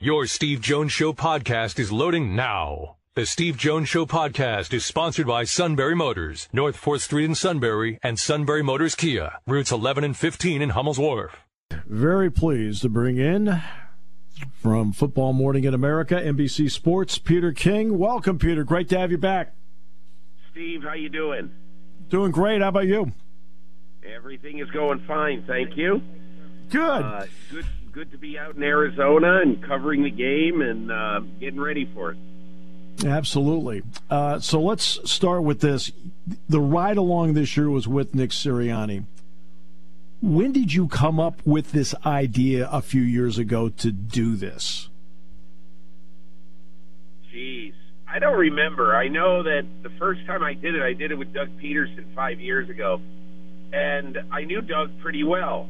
Your 0.00 0.26
Steve 0.26 0.60
Jones 0.60 0.92
Show 0.92 1.12
podcast 1.12 1.76
is 1.80 1.90
loading 1.90 2.36
now. 2.36 2.98
The 3.16 3.26
Steve 3.26 3.56
Jones 3.56 3.88
Show 3.88 4.06
podcast 4.06 4.72
is 4.72 4.84
sponsored 4.84 5.26
by 5.26 5.42
Sunbury 5.42 5.96
Motors, 5.96 6.48
North 6.52 6.80
4th 6.80 7.00
Street 7.00 7.24
in 7.24 7.34
Sunbury, 7.34 7.98
and 8.00 8.16
Sunbury 8.16 8.62
Motors 8.62 8.94
Kia, 8.94 9.32
routes 9.44 9.72
11 9.72 10.04
and 10.04 10.16
15 10.16 10.62
in 10.62 10.68
Hummel's 10.68 11.00
Wharf. 11.00 11.44
Very 11.88 12.30
pleased 12.30 12.82
to 12.82 12.88
bring 12.88 13.18
in 13.18 13.60
from 14.52 14.92
Football 14.92 15.32
Morning 15.32 15.64
in 15.64 15.74
America, 15.74 16.14
NBC 16.14 16.70
Sports, 16.70 17.18
Peter 17.18 17.50
King. 17.50 17.98
Welcome, 17.98 18.38
Peter. 18.38 18.62
Great 18.62 18.88
to 18.90 18.98
have 19.00 19.10
you 19.10 19.18
back. 19.18 19.56
Steve, 20.52 20.84
how 20.84 20.94
you 20.94 21.08
doing? 21.08 21.50
Doing 22.08 22.30
great. 22.30 22.62
How 22.62 22.68
about 22.68 22.86
you? 22.86 23.10
Everything 24.04 24.60
is 24.60 24.70
going 24.70 25.00
fine, 25.08 25.42
thank 25.44 25.76
you. 25.76 26.02
Good. 26.70 27.02
Uh, 27.02 27.26
good, 27.50 27.66
good 27.98 28.12
to 28.12 28.18
be 28.18 28.38
out 28.38 28.54
in 28.54 28.62
Arizona 28.62 29.40
and 29.42 29.60
covering 29.60 30.04
the 30.04 30.10
game 30.10 30.62
and 30.62 30.92
uh, 30.92 31.18
getting 31.40 31.60
ready 31.60 31.84
for 31.84 32.12
it. 32.12 32.18
Absolutely. 33.04 33.82
Uh, 34.08 34.38
so 34.38 34.60
let's 34.60 35.00
start 35.10 35.42
with 35.42 35.60
this. 35.60 35.90
The 36.48 36.60
ride 36.60 36.96
along 36.96 37.34
this 37.34 37.56
year 37.56 37.68
was 37.68 37.88
with 37.88 38.14
Nick 38.14 38.30
Sirianni. 38.30 39.04
When 40.22 40.52
did 40.52 40.72
you 40.72 40.86
come 40.86 41.18
up 41.18 41.44
with 41.44 41.72
this 41.72 41.92
idea 42.06 42.68
a 42.70 42.82
few 42.82 43.02
years 43.02 43.36
ago 43.36 43.68
to 43.68 43.90
do 43.90 44.36
this? 44.36 44.88
Jeez, 47.34 47.74
I 48.06 48.20
don't 48.20 48.38
remember. 48.38 48.94
I 48.94 49.08
know 49.08 49.42
that 49.42 49.66
the 49.82 49.90
first 49.98 50.24
time 50.24 50.44
I 50.44 50.54
did 50.54 50.76
it, 50.76 50.82
I 50.82 50.92
did 50.92 51.10
it 51.10 51.16
with 51.16 51.32
Doug 51.32 51.48
Pederson 51.58 52.14
five 52.14 52.38
years 52.38 52.70
ago, 52.70 53.00
and 53.72 54.18
I 54.30 54.44
knew 54.44 54.60
Doug 54.60 55.00
pretty 55.00 55.24
well, 55.24 55.68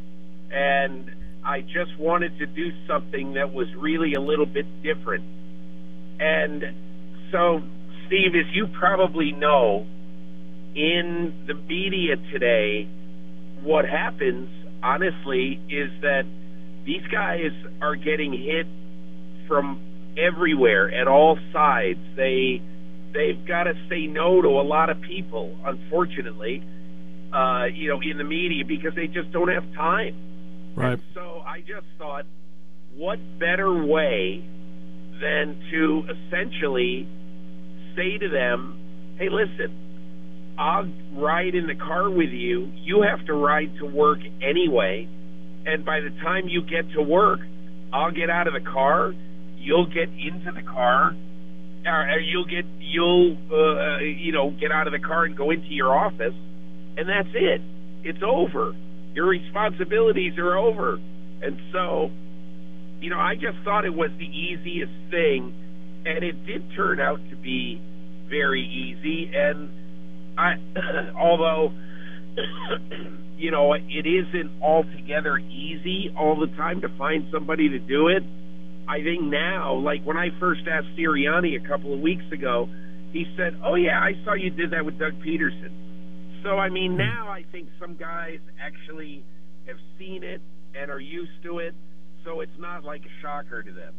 and 0.51 1.11
I 1.45 1.61
just 1.63 1.99
wanted 1.99 2.39
to 2.39 2.47
do 2.47 2.73
something 2.87 3.35
that 3.35 3.53
was 3.53 3.69
really 3.75 4.15
a 4.15 4.21
little 4.21 4.47
bit 4.47 4.67
different. 4.83 5.25
And 6.21 6.65
so, 7.31 7.63
Steve, 8.07 8.35
as 8.35 8.55
you 8.55 8.67
probably 8.67 9.33
know, 9.33 9.87
in 10.75 11.45
the 11.47 11.55
media 11.55 12.17
today, 12.33 12.89
what 13.63 13.85
happens, 13.85 14.49
honestly, 14.83 15.61
is 15.69 15.91
that 16.03 16.25
these 16.85 17.07
guys 17.11 17.53
are 17.83 17.97
getting 17.97 18.33
hit 18.33 18.67
from 19.47 19.81
everywhere 20.17 20.93
at 20.93 21.09
all 21.09 21.39
sides. 21.53 22.01
They 22.17 22.63
they've 23.13 23.45
got 23.47 23.65
to 23.65 23.75
say 23.89 24.07
no 24.07 24.41
to 24.43 24.49
a 24.49 24.63
lot 24.63 24.91
of 24.91 25.01
people, 25.01 25.57
unfortunately, 25.65 26.63
uh, 27.33 27.65
you 27.73 27.89
know, 27.89 28.01
in 28.01 28.19
the 28.19 28.25
media 28.25 28.65
because 28.65 28.95
they 28.95 29.07
just 29.07 29.33
don't 29.33 29.49
have 29.49 29.73
time. 29.75 30.15
Right. 30.79 30.93
And 30.93 31.03
so 31.15 31.43
I 31.45 31.61
just 31.61 31.87
thought, 31.99 32.25
what 32.95 33.19
better 33.39 33.73
way 33.85 34.45
than 35.21 35.61
to 35.71 36.05
essentially 36.07 37.07
say 37.97 38.19
to 38.19 38.29
them, 38.29 39.17
"Hey, 39.19 39.29
listen." 39.29 39.85
I'll 40.59 40.91
ride 41.15 41.55
in 41.55 41.69
the 41.69 41.77
car 41.77 42.11
with 42.11 42.31
you. 42.31 42.73
You 42.75 43.03
have 43.03 43.25
to 43.27 43.33
ride 43.33 43.77
to 43.79 43.87
work 43.87 44.19
anyway. 44.43 45.07
And 45.65 45.85
by 45.85 46.01
the 46.01 46.11
time 46.21 46.49
you 46.49 46.63
get 46.63 46.91
to 46.95 47.03
work, 47.03 47.39
I'll 47.93 48.11
get 48.11 48.29
out 48.29 48.49
of 48.49 48.55
the 48.55 48.69
car. 48.69 49.15
You'll 49.57 49.87
get 49.87 50.09
into 50.09 50.51
the 50.53 50.63
car. 50.63 51.15
Or 51.87 52.19
you'll 52.19 52.45
get 52.45 52.65
you'll 52.81 53.37
uh, 53.53 53.99
you 54.01 54.33
know 54.33 54.51
get 54.51 54.73
out 54.73 54.89
of 54.89 54.93
the 54.93 54.99
car 54.99 55.25
and 55.25 55.37
go 55.37 55.51
into 55.51 55.69
your 55.69 55.97
office, 55.97 56.35
and 56.97 57.09
that's 57.09 57.29
it. 57.35 57.63
It's 58.03 58.23
over. 58.23 58.75
Your 59.15 59.27
responsibilities 59.27 60.39
are 60.39 60.57
over. 60.57 60.99
And 61.43 61.59
so, 61.73 62.11
you 63.01 63.11
know, 63.11 63.19
I 63.19 63.35
just 63.35 63.59
thought 63.65 63.85
it 63.85 63.95
was 63.95 64.11
the 64.19 64.27
easiest 64.27 64.93
thing, 65.11 65.55
and 66.05 66.25
it 66.25 66.47
did 66.47 66.63
turn 66.75 67.01
out 67.01 67.21
to 67.31 67.37
be 67.37 67.81
very 68.29 68.63
easy. 68.63 69.31
And 69.35 69.71
I, 70.37 70.55
although, 71.17 71.73
you 73.39 73.51
know, 73.51 73.73
it 73.73 74.07
isn't 74.07 74.63
altogether 74.63 75.39
easy 75.39 76.13
all 76.17 76.39
the 76.39 76.49
time 76.57 76.81
to 76.83 76.89
find 76.97 77.27
somebody 77.33 77.69
to 77.71 77.79
do 77.79 78.09
it. 78.09 78.23
I 78.89 79.03
think 79.03 79.23
now, 79.23 79.75
like 79.75 80.03
when 80.05 80.17
I 80.17 80.31
first 80.41 80.63
asked 80.67 80.89
Sirianni 80.97 81.63
a 81.63 81.69
couple 81.69 81.93
of 81.93 82.01
weeks 82.01 82.25
ago, 82.33 82.69
he 83.13 83.27
said, 83.37 83.61
"Oh 83.63 83.75
yeah, 83.75 84.01
I 84.01 84.15
saw 84.25 84.35
you 84.35 84.51
did 84.51 84.71
that 84.71 84.85
with 84.85 84.99
Doug 84.99 85.13
Pederson." 85.23 85.71
So 86.43 86.59
I 86.59 86.69
mean, 86.69 86.93
hmm. 86.93 86.99
now 86.99 87.29
I 87.29 87.45
think 87.51 87.69
some 87.81 87.95
guys 87.95 88.41
actually 88.61 89.25
have 89.67 89.79
seen 89.99 90.23
it 90.23 90.41
and 90.75 90.91
are 90.91 91.01
used 91.01 91.43
to 91.43 91.59
it, 91.59 91.75
so 92.25 92.41
it's 92.41 92.59
not 92.59 92.85
like 92.85 93.03
a 93.05 93.21
shocker 93.21 93.63
to 93.63 93.73
them. 93.73 93.95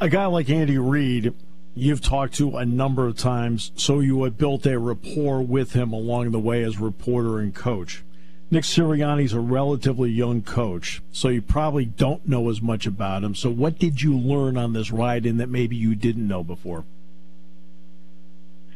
A 0.00 0.08
guy 0.08 0.26
like 0.26 0.50
Andy 0.50 0.78
Reid 0.78 1.34
you've 1.74 2.00
talked 2.00 2.34
to 2.34 2.56
a 2.56 2.64
number 2.64 3.06
of 3.06 3.16
times, 3.16 3.72
so 3.76 4.00
you 4.00 4.22
have 4.24 4.38
built 4.38 4.66
a 4.66 4.78
rapport 4.78 5.42
with 5.42 5.72
him 5.72 5.92
along 5.92 6.30
the 6.30 6.38
way 6.38 6.62
as 6.62 6.78
reporter 6.78 7.38
and 7.38 7.54
coach. 7.54 8.04
Nick 8.50 8.64
Sirianni's 8.64 9.32
a 9.32 9.40
relatively 9.40 10.10
young 10.10 10.42
coach, 10.42 11.02
so 11.10 11.28
you 11.28 11.42
probably 11.42 11.84
don't 11.84 12.26
know 12.28 12.48
as 12.50 12.62
much 12.62 12.86
about 12.86 13.24
him. 13.24 13.34
So, 13.34 13.50
what 13.50 13.78
did 13.78 14.02
you 14.02 14.16
learn 14.16 14.56
on 14.56 14.74
this 14.74 14.92
ride 14.92 15.26
in 15.26 15.38
that 15.38 15.48
maybe 15.48 15.74
you 15.74 15.94
didn't 15.94 16.28
know 16.28 16.44
before? 16.44 16.84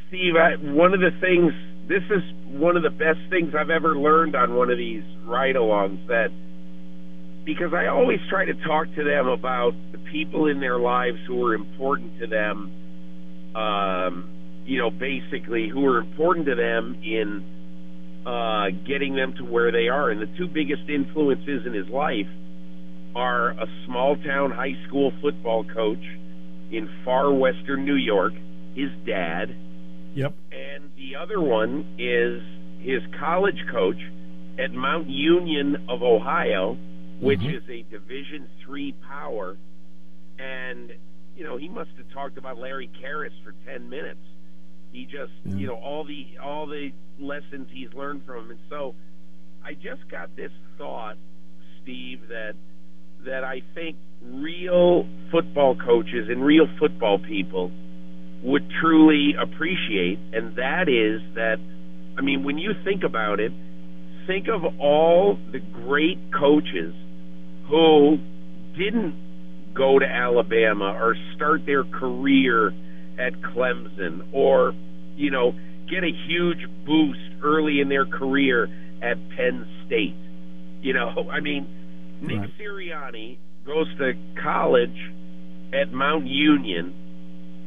Steve, 0.09 0.35
I, 0.37 0.57
one 0.57 0.95
of 0.95 1.01
the 1.01 1.11
things, 1.21 1.53
this 1.89 2.03
is 2.11 2.23
one 2.53 2.77
of 2.77 2.83
the 2.83 2.91
best 2.91 3.21
things 3.31 3.55
I've 3.55 3.71
ever 3.71 3.97
learned 3.97 4.37
on 4.37 4.55
one 4.55 4.71
of 4.71 4.79
these 4.79 5.03
ride 5.25 5.57
alongs 5.57 6.07
that 6.09 6.31
because 7.45 7.73
I 7.73 7.87
always 7.87 8.21
try 8.29 8.45
to 8.45 8.55
talk 8.55 8.87
to 8.95 9.05
them 9.05 9.27
about 9.27 9.73
the 9.93 9.99
people 9.99 10.49
in 10.49 10.61
their 10.61 10.79
lives 10.79 11.19
who 11.27 11.43
are 11.47 11.55
important 11.55 12.19
to 12.21 12.27
them 12.27 12.71
um, 13.55 14.29
you 14.65 14.79
know, 14.79 14.91
basically 14.91 15.69
who 15.69 15.87
are 15.87 15.99
important 15.99 16.47
to 16.47 16.55
them 16.55 17.01
in 17.03 18.23
uh, 18.27 18.67
getting 18.87 19.17
them 19.17 19.35
to 19.39 19.45
where 19.45 19.73
they 19.73 19.89
are. 19.89 20.11
And 20.11 20.21
the 20.21 20.37
two 20.37 20.47
biggest 20.47 20.83
influences 20.89 21.67
in 21.67 21.73
his 21.73 21.89
life 21.89 22.29
are 23.17 23.51
a 23.51 23.67
small 23.87 24.17
town 24.17 24.51
high 24.51 24.77
school 24.87 25.13
football 25.23 25.65
coach 25.65 26.05
in 26.71 26.89
far 27.05 27.33
western 27.33 27.87
New 27.87 27.97
York, 27.97 28.35
his 28.75 28.91
dad. 29.07 29.57
Yep. 30.15 30.35
The 31.09 31.17
other 31.17 31.41
one 31.41 31.97
is 31.99 32.43
his 32.85 33.01
college 33.19 33.65
coach 33.73 33.97
at 34.59 34.73
Mount 34.73 35.09
Union 35.09 35.87
of 35.89 36.03
Ohio, 36.03 36.77
which 37.21 37.41
mm-hmm. 37.41 37.57
is 37.57 37.63
a 37.71 37.83
Division 37.91 38.47
three 38.63 38.95
power. 39.09 39.57
And 40.39 40.93
you 41.35 41.45
know, 41.45 41.57
he 41.57 41.69
must 41.69 41.91
have 41.97 42.11
talked 42.13 42.37
about 42.37 42.59
Larry 42.59 42.91
Kehres 43.03 43.33
for 43.43 43.55
ten 43.67 43.89
minutes. 43.89 44.21
He 44.93 45.05
just, 45.05 45.33
yeah. 45.45 45.57
you 45.57 45.67
know, 45.69 45.77
all 45.77 46.05
the 46.05 46.37
all 46.43 46.67
the 46.67 46.91
lessons 47.19 47.69
he's 47.73 47.93
learned 47.95 48.27
from 48.27 48.45
him, 48.45 48.51
and 48.51 48.61
so 48.69 48.95
I 49.65 49.73
just 49.73 50.11
got 50.11 50.37
this 50.37 50.53
thought, 50.77 51.17
Steve, 51.83 52.29
that 52.29 52.53
that 53.25 53.45
I 53.45 53.63
think 53.75 53.97
real 54.23 55.09
football 55.31 55.75
coaches 55.75 56.29
and 56.29 56.45
real 56.45 56.67
football 56.79 57.19
people 57.19 57.73
would 58.43 58.71
truly 58.81 59.35
appreciate, 59.41 60.19
and 60.33 60.57
that 60.57 60.89
is 60.89 61.21
that, 61.35 61.57
I 62.17 62.23
mean, 62.23 62.45
when 62.45 62.59
you 62.59 62.73
think 62.85 63.03
about 63.03 63.41
it, 63.41 63.53
think 64.27 64.47
of 64.49 64.63
all 64.79 65.39
the 65.51 65.59
great 65.59 66.19
coaches 66.33 66.95
who 67.69 68.19
didn't 68.77 69.75
go 69.75 69.99
to 69.99 70.07
Alabama 70.07 70.97
or 71.01 71.17
start 71.35 71.67
their 71.67 71.85
career 71.85 72.69
at 73.19 73.33
Clemson 73.41 74.33
or, 74.33 74.73
you 75.17 75.31
know, 75.31 75.53
get 75.91 76.05
a 76.05 76.13
huge 76.29 76.67
boost 76.87 77.43
early 77.43 77.81
in 77.81 77.89
their 77.89 78.07
career 78.07 78.69
at 79.03 79.17
Penn 79.31 79.67
State. 79.87 80.17
You 80.83 80.93
know, 80.95 81.29
I 81.33 81.41
mean, 81.41 81.67
Nick 82.23 82.39
right. 82.39 82.51
Sirianni 82.59 83.39
goes 83.65 83.87
to 83.99 84.13
college 84.43 84.99
at 85.73 85.93
Mount 85.93 86.27
Union. 86.27 86.95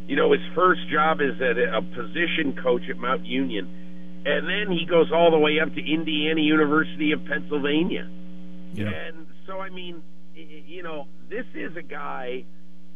You 0.08 0.16
know, 0.16 0.32
his 0.32 0.42
first 0.56 0.82
job 0.92 1.22
is 1.22 1.40
at 1.42 1.58
a 1.58 1.82
position 1.82 2.58
coach 2.62 2.84
at 2.90 2.98
Mount 2.98 3.26
Union. 3.26 4.24
And 4.26 4.48
then 4.48 4.76
he 4.76 4.86
goes 4.86 5.12
all 5.12 5.32
the 5.32 5.40
way 5.40 5.60
up 5.60 5.74
to 5.74 5.82
Indiana 5.82 6.42
University 6.42 7.12
of 7.12 7.26
Pennsylvania. 7.26 8.08
Yeah. 8.74 8.90
And 8.90 9.26
so, 9.48 9.60
I 9.60 9.70
mean, 9.70 10.02
you 10.36 10.84
know, 10.84 11.08
this 11.30 11.46
is 11.56 11.76
a 11.76 11.82
guy 11.82 12.46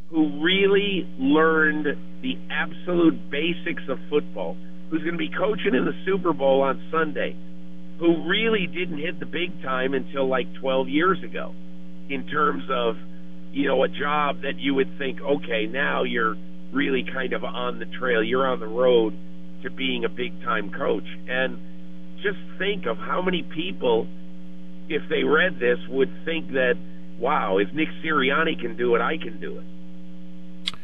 who 0.09 0.43
really 0.43 1.07
learned 1.17 2.21
the 2.21 2.37
absolute 2.51 3.29
basics 3.31 3.81
of 3.89 3.97
football, 4.09 4.55
who's 4.89 5.01
going 5.01 5.13
to 5.13 5.17
be 5.17 5.31
coaching 5.35 5.73
in 5.73 5.85
the 5.85 5.97
Super 6.05 6.31
Bowl 6.31 6.61
on 6.61 6.79
Sunday, 6.91 7.35
who 7.99 8.29
really 8.29 8.67
didn't 8.67 8.99
hit 8.99 9.19
the 9.19 9.25
big 9.25 9.61
time 9.63 9.93
until 9.93 10.27
like 10.27 10.45
12 10.61 10.89
years 10.89 11.17
ago 11.23 11.55
in 12.09 12.27
terms 12.27 12.63
of, 12.69 12.97
you 13.51 13.67
know, 13.67 13.83
a 13.83 13.87
job 13.87 14.41
that 14.43 14.59
you 14.59 14.75
would 14.75 14.97
think, 14.99 15.19
okay, 15.21 15.65
now 15.65 16.03
you're 16.03 16.35
really 16.71 17.03
kind 17.03 17.33
of 17.33 17.43
on 17.43 17.79
the 17.79 17.85
trail, 17.85 18.23
you're 18.23 18.47
on 18.47 18.59
the 18.59 18.67
road 18.67 19.13
to 19.63 19.69
being 19.69 20.05
a 20.05 20.09
big 20.09 20.43
time 20.43 20.71
coach. 20.71 21.07
And 21.27 22.17
just 22.21 22.37
think 22.57 22.85
of 22.85 22.97
how 22.97 23.21
many 23.21 23.43
people, 23.43 24.07
if 24.89 25.07
they 25.09 25.23
read 25.23 25.59
this, 25.59 25.79
would 25.89 26.25
think 26.25 26.51
that 26.53 26.75
wow, 27.17 27.57
if 27.57 27.71
Nick 27.73 27.89
Sirianni 28.03 28.59
can 28.59 28.75
do 28.75 28.95
it, 28.95 29.01
I 29.01 29.17
can 29.17 29.39
do 29.39 29.57
it. 29.57 30.75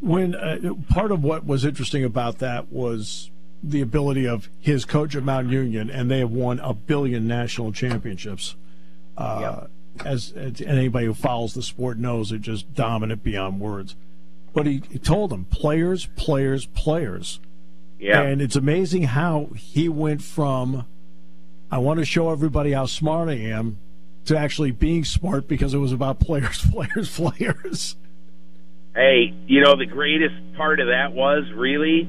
When 0.00 0.34
uh, 0.34 0.74
part 0.88 1.12
of 1.12 1.22
what 1.22 1.46
was 1.46 1.64
interesting 1.64 2.04
about 2.04 2.38
that 2.38 2.72
was 2.72 3.30
the 3.62 3.80
ability 3.80 4.26
of 4.26 4.48
his 4.58 4.84
coach 4.84 5.14
at 5.14 5.22
Mount 5.22 5.48
Union, 5.48 5.88
and 5.88 6.10
they 6.10 6.18
have 6.18 6.32
won 6.32 6.58
a 6.58 6.74
billion 6.74 7.28
national 7.28 7.72
championships. 7.72 8.56
Uh, 9.16 9.66
yep. 9.96 10.06
as, 10.06 10.32
as, 10.32 10.60
anybody 10.62 11.06
who 11.06 11.14
follows 11.14 11.54
the 11.54 11.62
sport 11.62 11.98
knows, 11.98 12.30
they're 12.30 12.38
just 12.38 12.74
dominant 12.74 13.22
beyond 13.22 13.60
words. 13.60 13.94
But 14.52 14.66
he, 14.66 14.82
he 14.90 14.98
told 14.98 15.30
them, 15.30 15.44
players, 15.46 16.06
players, 16.16 16.66
players. 16.66 17.40
Yeah. 17.98 18.22
And 18.22 18.42
it's 18.42 18.56
amazing 18.56 19.04
how 19.04 19.50
he 19.56 19.88
went 19.88 20.22
from, 20.22 20.86
I 21.70 21.78
want 21.78 22.00
to 22.00 22.04
show 22.04 22.30
everybody 22.30 22.72
how 22.72 22.86
smart 22.86 23.28
I 23.28 23.36
am, 23.36 23.78
to 24.26 24.36
actually 24.36 24.70
being 24.70 25.04
smart 25.04 25.48
because 25.48 25.74
it 25.74 25.78
was 25.78 25.92
about 25.92 26.20
players, 26.20 26.64
players, 26.70 27.16
players. 27.16 27.96
Hey, 28.94 29.34
you 29.46 29.62
know, 29.62 29.76
the 29.76 29.86
greatest 29.86 30.34
part 30.56 30.80
of 30.80 30.88
that 30.88 31.12
was 31.12 31.44
really 31.54 32.08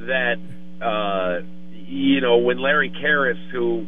that 0.00 0.38
uh, 0.80 1.40
you 1.88 2.20
know, 2.20 2.36
when 2.36 2.58
Larry 2.58 2.90
Kehres, 2.90 3.50
who, 3.50 3.86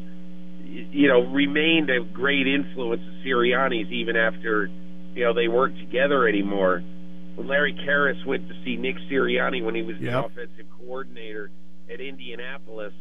you 0.64 1.08
know, 1.08 1.20
remained 1.20 1.90
a 1.90 2.00
great 2.00 2.46
influence 2.46 3.02
of 3.02 3.14
Sirianni's 3.24 3.90
even 3.92 4.16
after, 4.16 4.68
you 5.14 5.24
know, 5.24 5.34
they 5.34 5.48
weren't 5.48 5.78
together 5.78 6.26
anymore. 6.26 6.82
When 7.40 7.48
Larry 7.48 7.72
Kehres 7.72 8.22
went 8.26 8.46
to 8.48 8.54
see 8.66 8.76
Nick 8.76 8.96
Sirianni 9.10 9.64
when 9.64 9.74
he 9.74 9.80
was 9.80 9.96
yep. 9.98 10.12
the 10.12 10.26
offensive 10.26 10.66
coordinator 10.78 11.50
at 11.90 11.98
Indianapolis, 11.98 12.92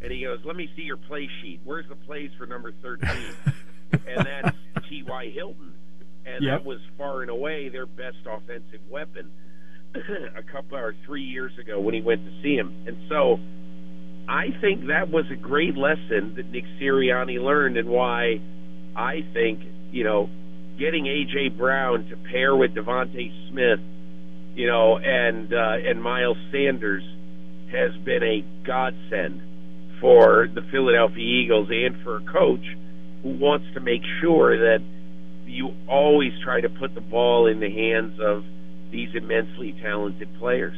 and 0.00 0.10
he 0.10 0.22
goes, 0.22 0.38
"Let 0.46 0.56
me 0.56 0.70
see 0.74 0.80
your 0.80 0.96
play 0.96 1.28
sheet. 1.42 1.60
Where's 1.62 1.86
the 1.90 1.96
plays 1.96 2.30
for 2.38 2.46
number 2.46 2.72
13?" 2.80 3.10
and 3.92 4.26
that's 4.26 4.56
T.Y. 4.88 5.30
Hilton, 5.34 5.74
and 6.24 6.42
yep. 6.42 6.60
that 6.60 6.64
was 6.64 6.78
far 6.96 7.20
and 7.20 7.30
away 7.30 7.68
their 7.68 7.84
best 7.84 8.16
offensive 8.24 8.80
weapon. 8.88 9.30
a 9.94 10.42
couple 10.42 10.78
or 10.78 10.94
three 11.04 11.24
years 11.24 11.52
ago 11.58 11.78
when 11.78 11.92
he 11.92 12.00
went 12.00 12.24
to 12.24 12.42
see 12.42 12.54
him. 12.56 12.86
And 12.86 12.96
so 13.10 13.38
I 14.26 14.58
think 14.62 14.86
that 14.86 15.10
was 15.10 15.26
a 15.30 15.36
great 15.36 15.76
lesson 15.76 16.32
that 16.36 16.50
Nick 16.50 16.64
Sirianni 16.80 17.38
learned 17.38 17.76
and 17.76 17.90
why 17.90 18.40
I 18.96 19.20
think, 19.34 19.60
you 19.90 20.04
know, 20.04 20.30
getting 20.78 21.04
AJ 21.04 21.56
Brown 21.56 22.06
to 22.08 22.16
pair 22.16 22.54
with 22.56 22.74
DeVonta 22.74 23.50
Smith, 23.50 23.80
you 24.54 24.66
know, 24.66 24.98
and 24.98 25.52
uh, 25.52 25.88
and 25.88 26.02
Miles 26.02 26.38
Sanders 26.50 27.02
has 27.70 27.94
been 28.04 28.22
a 28.22 28.44
godsend 28.64 29.40
for 30.00 30.48
the 30.52 30.62
Philadelphia 30.70 31.24
Eagles 31.24 31.68
and 31.70 32.02
for 32.02 32.16
a 32.16 32.24
coach 32.24 32.64
who 33.22 33.30
wants 33.38 33.66
to 33.74 33.80
make 33.80 34.02
sure 34.20 34.58
that 34.58 34.82
you 35.46 35.74
always 35.88 36.32
try 36.42 36.60
to 36.60 36.68
put 36.68 36.94
the 36.94 37.00
ball 37.00 37.46
in 37.46 37.60
the 37.60 37.70
hands 37.70 38.18
of 38.20 38.44
these 38.90 39.14
immensely 39.14 39.72
talented 39.80 40.28
players. 40.38 40.76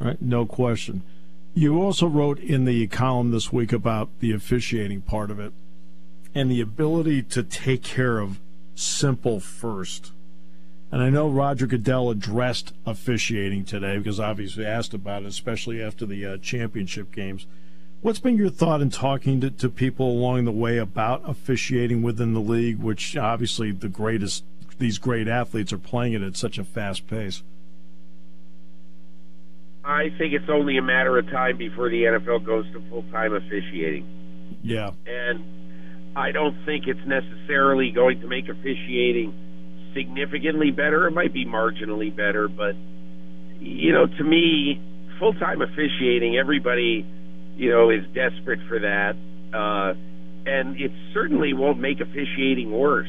Right, 0.00 0.20
no 0.20 0.46
question. 0.46 1.02
You 1.54 1.82
also 1.82 2.06
wrote 2.06 2.38
in 2.38 2.66
the 2.66 2.86
column 2.88 3.30
this 3.30 3.52
week 3.52 3.72
about 3.72 4.10
the 4.20 4.32
officiating 4.32 5.02
part 5.02 5.30
of 5.30 5.40
it 5.40 5.52
and 6.34 6.50
the 6.50 6.60
ability 6.60 7.22
to 7.22 7.42
take 7.42 7.82
care 7.82 8.18
of 8.18 8.40
simple 8.76 9.40
first. 9.40 10.12
And 10.92 11.02
I 11.02 11.10
know 11.10 11.28
Roger 11.28 11.66
Goodell 11.66 12.10
addressed 12.10 12.72
officiating 12.86 13.64
today 13.64 13.98
because 13.98 14.20
obviously 14.20 14.64
asked 14.64 14.94
about 14.94 15.22
it, 15.22 15.28
especially 15.28 15.82
after 15.82 16.06
the 16.06 16.24
uh, 16.24 16.36
championship 16.38 17.10
games. 17.10 17.46
What's 18.02 18.20
been 18.20 18.36
your 18.36 18.50
thought 18.50 18.80
in 18.80 18.90
talking 18.90 19.40
to, 19.40 19.50
to 19.50 19.68
people 19.68 20.08
along 20.08 20.44
the 20.44 20.52
way 20.52 20.78
about 20.78 21.28
officiating 21.28 22.02
within 22.02 22.34
the 22.34 22.40
league, 22.40 22.78
which 22.78 23.16
obviously 23.16 23.72
the 23.72 23.88
greatest 23.88 24.44
these 24.78 24.98
great 24.98 25.26
athletes 25.26 25.72
are 25.72 25.78
playing 25.78 26.12
it 26.12 26.22
at 26.22 26.36
such 26.36 26.58
a 26.58 26.64
fast 26.64 27.06
pace? 27.08 27.42
I 29.84 30.10
think 30.18 30.34
it's 30.34 30.48
only 30.48 30.76
a 30.76 30.82
matter 30.82 31.16
of 31.16 31.26
time 31.30 31.56
before 31.56 31.88
the 31.88 32.02
NFL 32.02 32.44
goes 32.44 32.66
to 32.72 32.82
full 32.90 33.04
time 33.10 33.32
officiating. 33.32 34.58
Yeah. 34.62 34.90
And 35.06 35.44
I 36.16 36.32
don't 36.32 36.56
think 36.64 36.86
it's 36.86 37.06
necessarily 37.06 37.90
going 37.90 38.20
to 38.20 38.26
make 38.26 38.48
officiating 38.48 39.92
significantly 39.94 40.70
better. 40.70 41.06
It 41.06 41.12
might 41.12 41.32
be 41.32 41.44
marginally 41.44 42.14
better, 42.14 42.48
but, 42.48 42.74
you 43.60 43.92
know, 43.92 44.06
to 44.06 44.24
me, 44.24 44.80
full 45.18 45.34
time 45.34 45.62
officiating, 45.62 46.36
everybody, 46.36 47.06
you 47.56 47.70
know, 47.70 47.90
is 47.90 48.02
desperate 48.14 48.60
for 48.66 48.80
that. 48.80 49.14
Uh, 49.54 49.94
and 50.48 50.80
it 50.80 50.90
certainly 51.12 51.52
won't 51.52 51.78
make 51.78 52.00
officiating 52.00 52.70
worse 52.70 53.08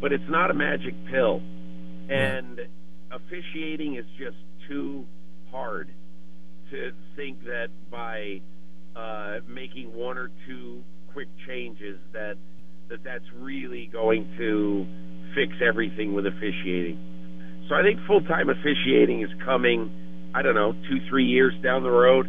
but 0.00 0.12
it's 0.12 0.28
not 0.28 0.50
a 0.50 0.54
magic 0.54 0.94
pill. 1.10 1.40
And 2.08 2.60
officiating 3.10 3.96
is 3.96 4.04
just 4.18 4.36
too 4.68 5.06
hard 5.50 5.90
to 6.70 6.92
think 7.14 7.44
that 7.44 7.68
by 7.90 8.40
uh, 8.94 9.38
making 9.48 9.94
one 9.94 10.18
or 10.18 10.30
two 10.46 10.82
quick 11.16 11.28
changes 11.48 11.96
that 12.12 12.34
that 12.90 13.02
that's 13.02 13.24
really 13.40 13.88
going 13.90 14.28
to 14.36 14.84
fix 15.34 15.50
everything 15.66 16.12
with 16.12 16.26
officiating. 16.26 17.64
So 17.70 17.74
I 17.74 17.80
think 17.80 18.00
full 18.06 18.20
time 18.20 18.50
officiating 18.50 19.22
is 19.22 19.30
coming. 19.42 19.88
I 20.34 20.42
don't 20.42 20.54
know, 20.54 20.72
two 20.72 20.98
three 21.08 21.24
years 21.24 21.54
down 21.64 21.84
the 21.84 21.90
road, 21.90 22.26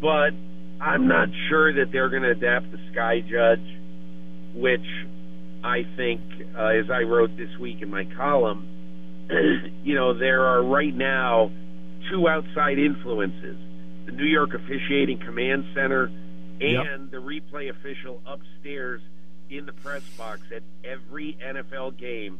but 0.00 0.32
I'm 0.82 1.06
not 1.06 1.28
sure 1.50 1.70
that 1.74 1.92
they're 1.92 2.08
going 2.08 2.22
to 2.22 2.30
adapt 2.30 2.72
the 2.72 2.78
Sky 2.92 3.20
Judge, 3.20 3.68
which 4.56 4.88
I 5.62 5.82
think, 5.94 6.22
uh, 6.56 6.72
as 6.72 6.88
I 6.90 7.02
wrote 7.02 7.36
this 7.36 7.52
week 7.60 7.82
in 7.82 7.90
my 7.90 8.08
column, 8.16 9.28
you 9.84 9.94
know, 9.94 10.18
there 10.18 10.46
are 10.46 10.64
right 10.64 10.96
now 10.96 11.50
two 12.10 12.26
outside 12.26 12.78
influences 12.78 13.60
the 14.06 14.12
New 14.12 14.24
York 14.24 14.50
Officiating 14.54 15.20
Command 15.26 15.64
Center 15.74 16.08
and 16.62 17.02
yep. 17.04 17.10
the 17.10 17.16
replay 17.16 17.70
official 17.70 18.22
upstairs 18.26 19.02
in 19.50 19.66
the 19.66 19.72
press 19.72 20.02
box 20.16 20.40
at 20.54 20.62
every 20.84 21.36
NFL 21.44 21.98
game 21.98 22.38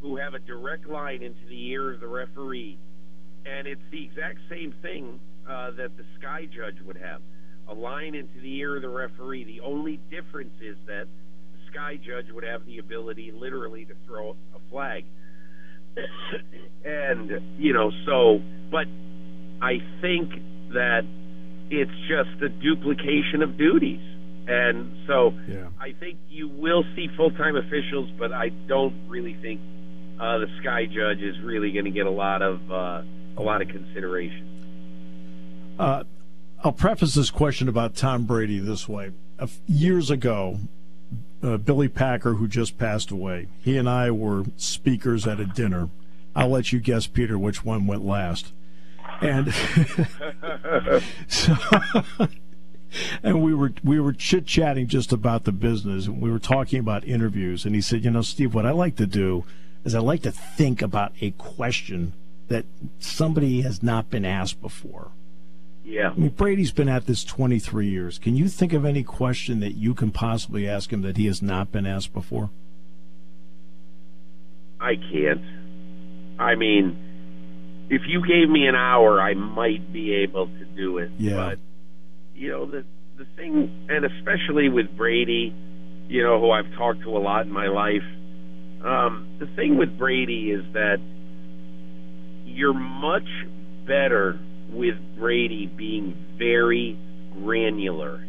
who 0.00 0.16
have 0.16 0.34
a 0.34 0.38
direct 0.38 0.86
line 0.86 1.22
into 1.22 1.44
the 1.48 1.66
ear 1.68 1.92
of 1.92 2.00
the 2.00 2.06
referee. 2.06 2.78
And 3.46 3.66
it's 3.66 3.82
the 3.90 4.04
exact 4.04 4.38
same 4.48 4.74
thing 4.82 5.20
uh, 5.48 5.72
that 5.72 5.96
the 5.96 6.04
Sky 6.18 6.46
Judge 6.46 6.76
would 6.84 6.96
have 6.96 7.20
a 7.68 7.74
line 7.74 8.14
into 8.14 8.40
the 8.40 8.56
ear 8.56 8.76
of 8.76 8.82
the 8.82 8.88
referee. 8.88 9.44
The 9.44 9.60
only 9.60 10.00
difference 10.10 10.54
is 10.60 10.76
that 10.86 11.06
the 11.52 11.70
sky 11.70 11.98
judge 12.02 12.30
would 12.32 12.44
have 12.44 12.64
the 12.64 12.78
ability 12.78 13.30
literally 13.30 13.84
to 13.84 13.94
throw 14.06 14.36
a 14.54 14.70
flag. 14.70 15.04
and, 16.84 17.30
you 17.58 17.74
know, 17.74 17.90
so, 18.06 18.40
but 18.70 18.86
I 19.60 19.78
think 20.00 20.32
that 20.72 21.02
it's 21.70 21.92
just 22.08 22.42
a 22.42 22.48
duplication 22.48 23.42
of 23.42 23.56
duties. 23.56 24.00
And 24.48 24.96
so 25.06 25.34
yeah. 25.46 25.68
I 25.78 25.92
think 25.92 26.18
you 26.28 26.48
will 26.48 26.82
see 26.96 27.08
full 27.16 27.30
time 27.32 27.56
officials, 27.56 28.10
but 28.18 28.32
I 28.32 28.48
don't 28.48 29.08
really 29.08 29.34
think 29.42 29.60
uh, 30.18 30.38
the 30.38 30.46
Sky 30.60 30.86
Judge 30.86 31.20
is 31.20 31.38
really 31.44 31.72
going 31.72 31.84
to 31.84 31.90
get 31.90 32.06
a 32.06 32.10
lot 32.10 32.42
of 32.42 32.70
uh, 32.70 33.02
a 33.36 33.42
lot 33.42 33.60
of 33.60 33.68
consideration. 33.68 35.76
Uh, 35.78 36.04
I'll 36.64 36.72
preface 36.72 37.14
this 37.14 37.30
question 37.30 37.68
about 37.68 37.94
Tom 37.94 38.24
Brady 38.24 38.58
this 38.58 38.88
way. 38.88 39.12
years 39.66 40.10
ago, 40.10 40.58
uh, 41.42 41.58
Billy 41.58 41.88
Packer, 41.88 42.34
who 42.34 42.48
just 42.48 42.78
passed 42.78 43.10
away. 43.10 43.48
He 43.60 43.76
and 43.76 43.88
I 43.88 44.10
were 44.10 44.44
speakers 44.56 45.26
at 45.26 45.38
a 45.38 45.44
dinner. 45.44 45.90
I'll 46.34 46.48
let 46.48 46.72
you 46.72 46.80
guess, 46.80 47.06
Peter, 47.06 47.38
which 47.38 47.64
one 47.64 47.86
went 47.86 48.04
last. 48.04 48.52
And 49.20 49.52
so, 51.28 51.56
and 53.22 53.42
we 53.42 53.54
were 53.54 53.72
we 53.82 54.00
were 54.00 54.12
chit 54.12 54.46
chatting 54.46 54.86
just 54.86 55.12
about 55.12 55.44
the 55.44 55.52
business. 55.52 56.06
and 56.06 56.20
We 56.20 56.30
were 56.30 56.38
talking 56.38 56.80
about 56.80 57.04
interviews, 57.04 57.64
and 57.64 57.74
he 57.74 57.80
said, 57.80 58.04
"You 58.04 58.10
know, 58.10 58.22
Steve, 58.22 58.54
what 58.54 58.66
I 58.66 58.70
like 58.70 58.96
to 58.96 59.06
do 59.06 59.44
is 59.84 59.94
I 59.94 60.00
like 60.00 60.22
to 60.22 60.32
think 60.32 60.82
about 60.82 61.12
a 61.20 61.32
question 61.32 62.12
that 62.48 62.64
somebody 62.98 63.62
has 63.62 63.82
not 63.82 64.10
been 64.10 64.24
asked 64.24 64.60
before." 64.60 65.10
Yeah. 65.84 66.10
I 66.10 66.14
mean, 66.14 66.30
Brady's 66.30 66.70
been 66.70 66.88
at 66.88 67.06
this 67.06 67.24
23 67.24 67.88
years. 67.88 68.18
Can 68.18 68.36
you 68.36 68.48
think 68.48 68.74
of 68.74 68.84
any 68.84 69.02
question 69.02 69.60
that 69.60 69.72
you 69.72 69.94
can 69.94 70.10
possibly 70.10 70.68
ask 70.68 70.92
him 70.92 71.00
that 71.00 71.16
he 71.16 71.26
has 71.26 71.40
not 71.40 71.72
been 71.72 71.86
asked 71.86 72.12
before? 72.12 72.50
I 74.78 74.96
can't. 74.96 75.40
I 76.38 76.54
mean, 76.56 77.07
if 77.90 78.02
you 78.06 78.20
gave 78.26 78.48
me 78.48 78.66
an 78.66 78.74
hour, 78.74 79.20
I 79.20 79.34
might 79.34 79.92
be 79.92 80.14
able 80.14 80.46
to 80.46 80.64
do 80.76 80.98
it. 80.98 81.10
Yeah. 81.18 81.36
But 81.36 81.58
you 82.34 82.50
know 82.50 82.66
the 82.66 82.84
the 83.16 83.26
thing, 83.36 83.86
and 83.88 84.04
especially 84.04 84.68
with 84.68 84.96
Brady, 84.96 85.52
you 86.08 86.22
know, 86.22 86.40
who 86.40 86.50
I've 86.50 86.72
talked 86.76 87.02
to 87.02 87.16
a 87.16 87.18
lot 87.18 87.46
in 87.46 87.52
my 87.52 87.66
life. 87.66 88.04
Um, 88.84 89.36
the 89.40 89.46
thing 89.56 89.76
with 89.76 89.98
Brady 89.98 90.52
is 90.52 90.62
that 90.72 90.98
you're 92.44 92.74
much 92.74 93.28
better 93.86 94.38
with 94.70 94.94
Brady 95.18 95.66
being 95.66 96.16
very 96.38 96.96
granular, 97.42 98.24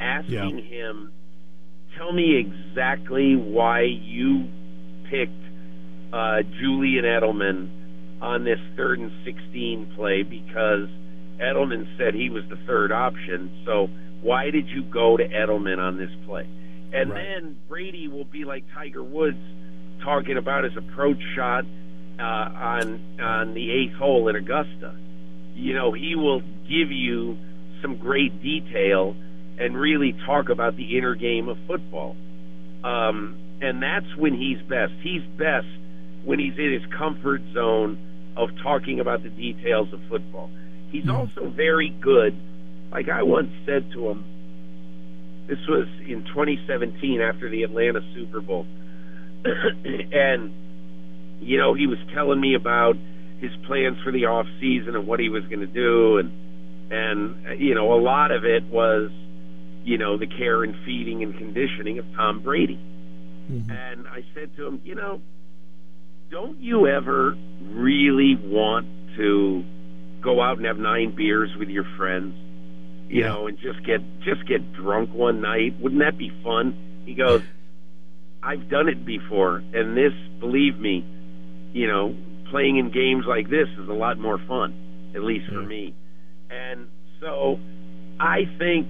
asking 0.00 0.58
yeah. 0.58 0.64
him, 0.64 1.12
tell 1.96 2.12
me 2.12 2.36
exactly 2.36 3.34
why 3.34 3.82
you 3.82 4.48
picked 5.10 5.32
uh, 6.12 6.42
Julian 6.60 7.04
Edelman 7.04 7.81
on 8.22 8.44
this 8.44 8.60
third 8.76 9.00
and 9.00 9.10
16 9.24 9.94
play 9.96 10.22
because 10.22 10.88
Edelman 11.42 11.98
said 11.98 12.14
he 12.14 12.30
was 12.30 12.44
the 12.48 12.56
third 12.66 12.92
option. 12.92 13.50
So 13.66 13.88
why 14.22 14.50
did 14.50 14.68
you 14.68 14.84
go 14.84 15.16
to 15.16 15.24
Edelman 15.28 15.78
on 15.78 15.98
this 15.98 16.10
play? 16.24 16.48
And 16.94 17.10
right. 17.10 17.24
then 17.40 17.56
Brady 17.68 18.06
will 18.06 18.24
be 18.24 18.44
like 18.44 18.64
Tiger 18.72 19.02
Woods 19.02 19.42
talking 20.04 20.36
about 20.36 20.62
his 20.64 20.76
approach 20.76 21.18
shot 21.34 21.64
uh, 22.18 22.22
on 22.22 23.18
on 23.20 23.54
the 23.54 23.70
eighth 23.72 23.94
hole 23.98 24.28
at 24.28 24.36
Augusta. 24.36 24.94
You 25.54 25.74
know, 25.74 25.92
he 25.92 26.14
will 26.14 26.40
give 26.40 26.92
you 26.92 27.36
some 27.82 27.98
great 27.98 28.40
detail 28.40 29.16
and 29.58 29.76
really 29.76 30.14
talk 30.26 30.48
about 30.48 30.76
the 30.76 30.96
inner 30.96 31.16
game 31.16 31.48
of 31.48 31.56
football. 31.66 32.16
Um, 32.84 33.36
and 33.60 33.82
that's 33.82 34.16
when 34.16 34.34
he's 34.34 34.58
best. 34.68 34.92
He's 35.02 35.22
best 35.36 35.66
when 36.24 36.38
he's 36.38 36.56
in 36.56 36.72
his 36.72 36.92
comfort 36.96 37.42
zone 37.52 38.11
of 38.36 38.50
talking 38.62 39.00
about 39.00 39.22
the 39.22 39.30
details 39.30 39.92
of 39.92 40.00
football. 40.08 40.50
He's 40.90 41.08
also 41.08 41.48
very 41.48 41.88
good. 41.88 42.36
Like 42.90 43.08
I 43.08 43.22
once 43.22 43.50
said 43.64 43.90
to 43.92 44.08
him, 44.08 44.24
this 45.46 45.58
was 45.68 45.88
in 46.06 46.24
2017 46.24 47.20
after 47.20 47.48
the 47.48 47.62
Atlanta 47.62 48.00
Super 48.14 48.40
Bowl. 48.40 48.66
and, 49.44 50.52
you 51.40 51.58
know, 51.58 51.74
he 51.74 51.86
was 51.86 51.98
telling 52.14 52.40
me 52.40 52.54
about 52.54 52.96
his 53.40 53.50
plans 53.66 53.96
for 54.04 54.12
the 54.12 54.26
off 54.26 54.46
season 54.60 54.94
and 54.94 55.06
what 55.06 55.18
he 55.18 55.28
was 55.28 55.44
going 55.44 55.60
to 55.60 55.66
do. 55.66 56.18
And, 56.18 56.92
and, 56.92 57.60
you 57.60 57.74
know, 57.74 57.92
a 57.92 58.00
lot 58.00 58.30
of 58.30 58.44
it 58.44 58.64
was, 58.64 59.10
you 59.82 59.98
know, 59.98 60.16
the 60.16 60.26
care 60.26 60.62
and 60.62 60.74
feeding 60.84 61.22
and 61.22 61.36
conditioning 61.36 61.98
of 61.98 62.04
Tom 62.14 62.40
Brady. 62.40 62.78
Mm-hmm. 63.50 63.70
And 63.70 64.06
I 64.06 64.24
said 64.34 64.54
to 64.56 64.66
him, 64.66 64.80
you 64.84 64.94
know, 64.94 65.20
don't 66.32 66.58
you 66.60 66.86
ever 66.86 67.36
really 67.60 68.36
want 68.36 68.86
to 69.16 69.62
go 70.22 70.40
out 70.40 70.56
and 70.56 70.66
have 70.66 70.78
nine 70.78 71.14
beers 71.14 71.50
with 71.58 71.68
your 71.68 71.84
friends, 71.98 72.34
you 73.08 73.20
yeah. 73.20 73.28
know, 73.28 73.46
and 73.48 73.58
just 73.58 73.84
get 73.84 74.00
just 74.22 74.46
get 74.48 74.72
drunk 74.72 75.12
one 75.12 75.42
night? 75.42 75.78
Wouldn't 75.78 76.00
that 76.00 76.16
be 76.16 76.32
fun? 76.42 77.02
He 77.04 77.14
goes, 77.14 77.42
I've 78.42 78.70
done 78.70 78.88
it 78.88 79.04
before, 79.04 79.58
and 79.58 79.94
this, 79.94 80.14
believe 80.40 80.78
me, 80.78 81.04
you 81.74 81.86
know, 81.86 82.16
playing 82.50 82.78
in 82.78 82.90
games 82.90 83.26
like 83.28 83.50
this 83.50 83.68
is 83.78 83.88
a 83.90 83.92
lot 83.92 84.18
more 84.18 84.38
fun, 84.48 85.12
at 85.14 85.22
least 85.22 85.44
yeah. 85.50 85.58
for 85.58 85.62
me. 85.62 85.94
And 86.50 86.88
so, 87.20 87.60
I 88.18 88.46
think, 88.58 88.88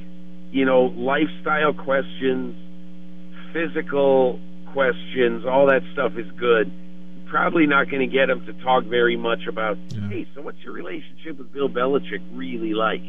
you 0.52 0.64
know, 0.64 0.84
lifestyle 0.84 1.74
questions, 1.74 2.54
physical 3.52 4.38
questions, 4.72 5.44
all 5.44 5.66
that 5.66 5.82
stuff 5.92 6.12
is 6.16 6.30
good 6.38 6.72
probably 7.32 7.66
not 7.66 7.88
going 7.88 8.06
to 8.08 8.14
get 8.14 8.28
him 8.28 8.44
to 8.44 8.52
talk 8.62 8.84
very 8.84 9.16
much 9.16 9.46
about, 9.48 9.78
yeah. 9.88 10.08
hey, 10.08 10.28
so 10.34 10.42
what's 10.42 10.58
your 10.58 10.74
relationship 10.74 11.38
with 11.38 11.50
Bill 11.50 11.68
Belichick 11.68 12.20
really 12.34 12.74
like? 12.74 13.00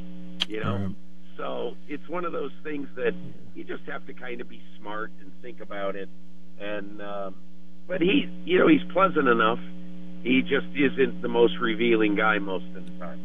You 0.48 0.64
know? 0.64 0.76
Right. 0.78 0.96
So 1.36 1.76
it's 1.90 2.08
one 2.08 2.24
of 2.24 2.32
those 2.32 2.54
things 2.64 2.88
that 2.96 3.14
you 3.54 3.66
just 3.66 3.84
have 3.84 4.08
to 4.08 4.14
kind 4.14 4.40
of 4.40 4.48
be 4.48 4.62
smart 4.80 5.12
and 5.20 5.30
think 5.42 5.60
about 5.60 5.98
it. 5.98 6.08
And, 6.58 7.02
um, 7.02 7.36
but 7.86 8.00
he, 8.00 8.30
you 8.46 8.60
know, 8.60 8.68
he's 8.68 8.84
pleasant 8.94 9.28
enough. 9.28 9.60
He 10.24 10.42
just 10.42 10.68
isn't 10.74 11.22
the 11.22 11.28
most 11.28 11.58
revealing 11.60 12.16
guy 12.16 12.40
most 12.40 12.66
of 12.78 12.86
the 12.86 12.92
time. 13.00 13.20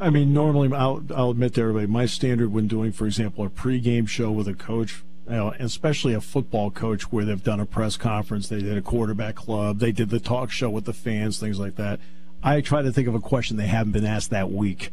I 0.00 0.08
mean, 0.08 0.32
normally, 0.32 0.74
I'll, 0.74 1.02
I'll 1.14 1.30
admit 1.30 1.54
to 1.54 1.60
everybody, 1.60 1.88
my 1.88 2.06
standard 2.06 2.52
when 2.52 2.68
doing, 2.68 2.92
for 2.92 3.04
example, 3.04 3.44
a 3.44 3.50
pregame 3.50 4.08
show 4.08 4.30
with 4.30 4.48
a 4.48 4.54
coach 4.54 5.04
you 5.28 5.36
know, 5.36 5.54
especially 5.58 6.14
a 6.14 6.20
football 6.20 6.70
coach 6.70 7.12
where 7.12 7.24
they've 7.24 7.42
done 7.42 7.60
a 7.60 7.66
press 7.66 7.96
conference, 7.96 8.48
they 8.48 8.60
did 8.60 8.76
a 8.76 8.82
quarterback 8.82 9.34
club, 9.34 9.78
they 9.78 9.92
did 9.92 10.10
the 10.10 10.20
talk 10.20 10.50
show 10.50 10.70
with 10.70 10.84
the 10.84 10.92
fans, 10.92 11.38
things 11.38 11.58
like 11.58 11.76
that. 11.76 12.00
I 12.42 12.60
try 12.60 12.82
to 12.82 12.92
think 12.92 13.08
of 13.08 13.14
a 13.14 13.20
question 13.20 13.56
they 13.56 13.66
haven't 13.66 13.92
been 13.92 14.06
asked 14.06 14.30
that 14.30 14.50
week. 14.50 14.90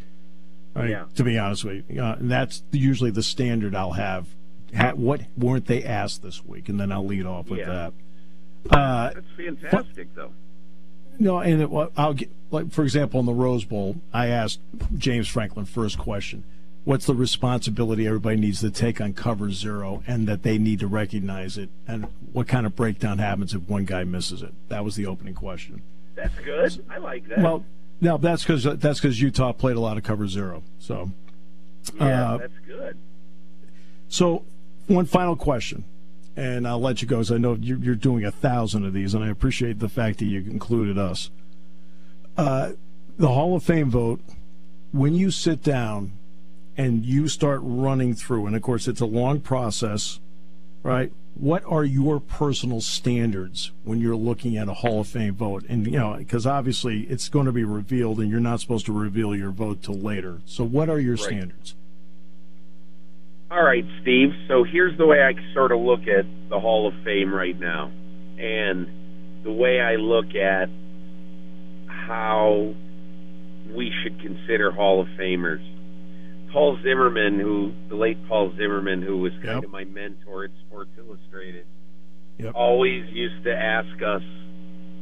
Right, 0.74 0.90
yeah. 0.90 1.06
To 1.16 1.24
be 1.24 1.38
honest 1.38 1.64
with 1.64 1.90
you, 1.90 2.02
uh, 2.04 2.18
and 2.20 2.30
that's 2.30 2.64
usually 2.72 3.12
the 3.12 3.24
standard 3.24 3.76
I'll 3.76 3.94
have. 3.94 4.28
Ha- 4.76 4.92
what 4.96 5.22
weren't 5.38 5.68
they 5.68 5.84
asked 5.84 6.22
this 6.22 6.44
week? 6.44 6.68
And 6.68 6.78
then 6.78 6.92
I'll 6.92 7.06
lead 7.06 7.26
off 7.26 7.50
with 7.50 7.60
yeah. 7.60 7.92
that. 8.70 8.78
Uh, 8.78 9.14
that's 9.14 9.26
fantastic, 9.38 10.14
but, 10.14 10.22
though. 10.22 10.32
No, 11.18 11.38
and 11.40 11.62
it, 11.62 11.90
I'll 11.96 12.14
get 12.14 12.30
like 12.52 12.72
for 12.72 12.84
example 12.84 13.22
in 13.22 13.26
the 13.26 13.34
Rose 13.34 13.64
Bowl, 13.64 13.96
I 14.12 14.28
asked 14.28 14.60
James 14.98 15.30
Franklin 15.30 15.66
first 15.66 15.98
question 15.98 16.44
what's 16.86 17.06
the 17.06 17.14
responsibility 17.14 18.08
everybody 18.08 18.38
needs 18.38 18.62
to 18.62 18.72
take 18.72 19.02
on 19.02 19.14
cover 19.14 19.52
zero 19.52 20.04
and 20.08 20.28
that 20.28 20.44
they 20.44 20.58
need 20.58 20.80
to 20.80 20.88
recognize 20.88 21.58
it? 21.58 21.70
And 21.88 22.08
what 22.32 22.48
kind 22.48 22.66
of 22.66 22.76
breakdown 22.76 23.18
happens 23.18 23.54
if 23.54 23.68
one 23.68 23.86
guy 23.86 24.06
misses 24.06 24.42
it? 24.42 24.54
That 24.70 24.86
was 24.86 24.96
the 24.96 25.06
opening 25.06 25.36
question. 25.36 25.82
That's 26.16 26.38
good. 26.40 26.86
I 26.90 26.98
like 26.98 27.28
that. 27.28 27.40
Well 27.40 27.66
now 28.02 28.18
that's 28.18 28.44
because 28.44 28.64
that's 28.64 29.00
because 29.00 29.22
utah 29.22 29.54
played 29.54 29.76
a 29.76 29.80
lot 29.80 29.98
of 29.98 30.04
cover 30.04 30.28
zero 30.28 30.64
so. 30.80 31.12
Yeah 32.00 32.34
uh, 32.34 32.38
that's 32.38 32.60
good. 32.66 32.98
so 34.10 34.44
one 34.88 35.06
final 35.06 35.36
question 35.36 35.84
and 36.36 36.68
i'll 36.68 36.80
let 36.82 37.02
you 37.02 37.08
go 37.08 37.18
because 37.18 37.32
i 37.32 37.38
know 37.38 37.54
you're 37.54 37.96
doing 37.96 38.26
a 38.26 38.32
thousand 38.32 38.86
of 38.86 38.94
these 38.94 39.14
and 39.14 39.24
i 39.24 39.30
appreciate 39.30 39.80
the 39.80 39.90
fact 39.90 40.20
that 40.20 40.26
you 40.26 40.40
included 40.40 40.98
us. 40.98 41.30
Uh, 42.38 42.74
the 43.18 43.30
hall 43.30 43.56
of 43.56 43.64
fame 43.64 43.90
vote 43.90 44.20
when 44.92 45.14
you 45.14 45.32
sit 45.32 45.64
down 45.64 46.12
and 46.78 47.06
you 47.06 47.28
start 47.28 47.62
running 47.64 48.14
through, 48.14 48.48
and 48.48 48.56
of 48.56 48.62
course, 48.62 48.88
it's 48.88 49.02
a 49.02 49.06
long 49.06 49.40
process, 49.40 50.20
right? 50.84 51.12
What 51.36 51.64
are 51.66 51.84
your 51.84 52.20
personal 52.20 52.80
standards 52.80 53.72
when 53.84 54.00
you're 54.00 54.16
looking 54.16 54.58
at 54.58 54.70
a 54.70 54.74
Hall 54.74 55.02
of 55.02 55.08
Fame 55.08 55.36
vote? 55.36 55.66
And, 55.68 55.86
you 55.86 56.00
know, 56.00 56.16
because 56.18 56.48
obviously 56.48 57.02
it's 57.02 57.28
going 57.28 57.46
to 57.46 57.52
be 57.52 57.64
revealed 57.64 58.20
and 58.20 58.30
you're 58.30 58.40
not 58.40 58.62
supposed 58.62 58.86
to 58.86 58.94
reveal 58.94 59.36
your 59.36 59.52
vote 59.52 59.84
till 59.84 59.98
later. 59.98 60.42
So, 60.46 60.64
what 60.64 60.90
are 60.90 61.00
your 61.00 61.16
right. 61.16 61.26
standards? 61.26 61.76
All 63.52 63.64
right, 63.64 63.86
Steve. 64.02 64.30
So, 64.48 64.64
here's 64.64 64.98
the 64.98 65.06
way 65.06 65.22
I 65.22 65.34
sort 65.54 65.72
of 65.74 65.80
look 65.80 66.08
at 66.08 66.26
the 66.50 66.60
Hall 66.60 66.88
of 66.88 66.94
Fame 67.04 67.34
right 67.34 67.58
now. 67.60 67.92
And 68.38 69.44
the 69.44 69.52
way 69.52 69.82
I 69.82 69.96
look 69.96 70.36
at 70.36 70.70
how 71.88 72.74
we 73.76 73.92
should 74.04 74.22
consider 74.22 74.72
Hall 74.72 75.02
of 75.02 75.08
Famers 75.20 75.75
Paul 76.56 76.80
Zimmerman, 76.82 77.38
who 77.38 77.74
the 77.90 77.96
late 77.96 78.16
Paul 78.30 78.50
Zimmerman, 78.56 79.02
who 79.02 79.18
was 79.18 79.34
kind 79.44 79.60
yep. 79.60 79.66
of 79.66 79.72
my 79.72 79.84
mentor 79.84 80.46
at 80.46 80.52
Sports 80.66 80.92
Illustrated, 80.98 81.66
yep. 82.38 82.54
always 82.56 83.04
used 83.12 83.44
to 83.44 83.52
ask 83.52 84.02
us, 84.02 84.24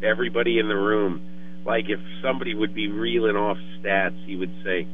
everybody 0.04 0.58
in 0.58 0.68
the 0.68 0.76
room, 0.76 1.22
like 1.64 1.86
if 1.90 2.00
somebody 2.24 2.56
would 2.56 2.74
be 2.74 2.88
reeling 2.88 3.36
off 3.36 3.58
stats, 3.78 4.18
he 4.26 4.36
would 4.36 4.50
say, 4.66 4.88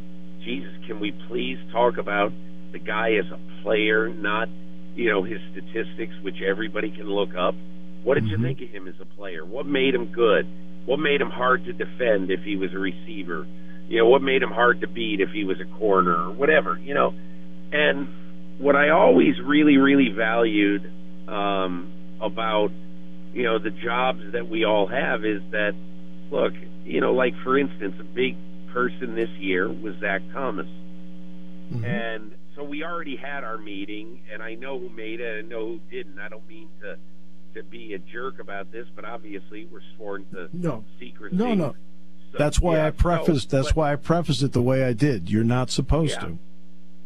"Jesus, 0.44 0.74
can 0.86 1.00
we 1.00 1.14
please 1.30 1.58
talk 1.72 1.98
about 1.98 2.34
the 2.74 2.80
guy 2.80 3.14
as 3.14 3.32
a 3.32 3.40
player, 3.64 4.10
not 4.10 4.50
you 4.96 5.10
know 5.10 5.24
his 5.24 5.40
statistics, 5.54 6.14
which 6.24 6.42
everybody 6.46 6.92
can 6.92 7.08
look 7.08 7.36
up? 7.40 7.56
What 8.04 8.16
did 8.16 8.26
mm-hmm. 8.26 8.44
you 8.44 8.48
think 8.50 8.62
of 8.62 8.68
him 8.68 8.90
as 8.90 9.00
a 9.00 9.06
player? 9.16 9.46
What 9.46 9.66
made 9.66 9.96
him 9.96 10.12
good? 10.12 10.46
What 10.86 11.00
made 11.00 11.22
him 11.22 11.30
hard 11.30 11.64
to 11.66 11.72
defend 11.72 12.30
if 12.32 12.44
he 12.44 12.58
was 12.58 12.74
a 12.74 12.80
receiver?" 12.80 13.48
You 13.90 13.98
know, 13.98 14.06
what 14.08 14.22
made 14.22 14.42
him 14.42 14.52
hard 14.52 14.82
to 14.82 14.88
beat 14.88 15.20
if 15.20 15.30
he 15.32 15.44
was 15.44 15.58
a 15.60 15.66
corner 15.78 16.16
or 16.16 16.32
whatever, 16.32 16.78
you 16.78 16.94
know. 16.94 17.14
And 17.72 18.08
what 18.60 18.76
I 18.76 18.90
always 18.90 19.36
really, 19.44 19.78
really 19.78 20.10
valued 20.16 20.86
um, 21.28 21.92
about, 22.22 22.70
you 23.34 23.44
know, 23.44 23.58
the 23.58 23.72
jobs 23.72 24.22
that 24.34 24.48
we 24.48 24.64
all 24.64 24.88
have 24.88 25.26
is 25.26 25.42
that, 25.52 25.74
look, 26.32 26.54
you 26.86 27.02
know, 27.02 27.14
like 27.14 27.34
for 27.44 27.58
instance, 27.58 27.96
a 28.00 28.04
big 28.04 28.38
person 28.72 29.16
this 29.16 29.30
year 29.40 29.68
was 29.68 29.96
Zach 30.00 30.22
Thomas. 30.34 30.68
Mm-hmm. 30.68 31.84
And 31.84 32.36
so 32.56 32.64
we 32.64 32.84
already 32.84 33.16
had 33.16 33.44
our 33.44 33.58
meeting, 33.58 34.22
and 34.32 34.44
I 34.44 34.56
know 34.56 34.78
who 34.80 34.90
made 34.90 35.20
it 35.20 35.40
and 35.40 35.50
know 35.50 35.66
who 35.68 35.80
didn't. 35.90 36.20
I 36.20 36.30
don't 36.30 36.48
mean 36.48 36.70
to 36.82 36.98
to 37.56 37.64
be 37.64 37.96
a 37.96 38.00
jerk 38.00 38.40
about 38.40 38.72
this, 38.72 38.86
but 38.96 39.06
obviously 39.06 39.66
we're 39.66 39.82
sworn 39.96 40.26
to 40.34 40.50
no. 40.54 40.84
secrecy. 41.00 41.36
No, 41.36 41.56
no. 41.56 41.74
So, 42.32 42.38
that's 42.38 42.60
why 42.60 42.76
yeah, 42.76 42.88
I 42.88 42.92
prefaced. 42.92 43.50
So, 43.50 43.58
that's 43.58 43.70
but, 43.70 43.76
why 43.76 43.94
I 43.94 43.96
prefaced 43.96 44.44
it 44.44 44.54
the 44.54 44.62
way 44.62 44.84
I 44.84 44.94
did. 44.94 45.30
You're 45.30 45.44
not 45.44 45.70
supposed 45.70 46.14
yeah. 46.22 46.28
to. 46.28 46.38